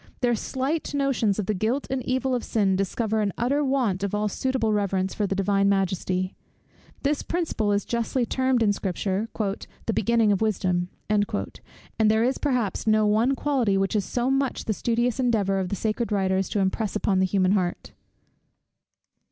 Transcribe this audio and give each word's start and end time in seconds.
Their 0.21 0.33
slight 0.33 0.95
notions 0.95 1.37
of 1.37 1.45
the 1.45 1.53
guilt 1.53 1.85
and 1.91 2.01
evil 2.03 2.33
of 2.33 2.43
sin 2.43 2.75
discover 2.75 3.21
an 3.21 3.31
utter 3.37 3.63
want 3.63 4.01
of 4.03 4.15
all 4.15 4.27
suitable 4.27 4.73
reverence 4.73 5.13
for 5.13 5.27
the 5.27 5.35
Divine 5.35 5.69
Majesty. 5.69 6.33
This 7.03 7.21
principle 7.21 7.71
is 7.71 7.85
justly 7.85 8.25
termed 8.25 8.63
in 8.63 8.73
Scripture, 8.73 9.29
"the 9.37 9.93
beginning 9.93 10.31
of 10.31 10.41
wisdom," 10.41 10.89
and 11.07 11.27
there 12.05 12.23
is 12.23 12.39
perhaps 12.39 12.87
no 12.87 13.05
one 13.05 13.35
quality 13.35 13.77
which 13.77 13.93
it 13.93 13.99
is 13.99 14.05
so 14.05 14.31
much 14.31 14.65
the 14.65 14.73
studious 14.73 15.19
endeavour 15.19 15.59
of 15.59 15.69
the 15.69 15.75
sacred 15.75 16.11
writers 16.11 16.49
to 16.49 16.59
impress 16.59 16.95
upon 16.95 17.19
the 17.19 17.25
human 17.27 17.51
heart. 17.51 17.91